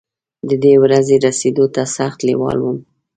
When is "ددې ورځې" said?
0.49-1.15